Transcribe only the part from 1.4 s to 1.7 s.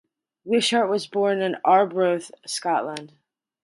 in